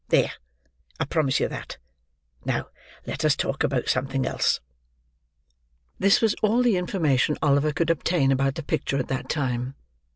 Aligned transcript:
There! 0.07 0.31
I 0.99 1.05
promise 1.05 1.39
you 1.39 1.47
that! 1.49 1.77
Now, 2.43 2.69
let 3.05 3.23
us 3.23 3.35
talk 3.35 3.63
about 3.63 3.87
something 3.87 4.25
else." 4.25 4.59
This 5.99 6.21
was 6.21 6.33
all 6.41 6.63
the 6.63 6.75
information 6.75 7.37
Oliver 7.39 7.71
could 7.71 7.91
obtain 7.91 8.31
about 8.31 8.55
the 8.55 8.63
picture 8.63 8.97
at 8.97 9.09
that 9.09 9.29
time. 9.29 9.75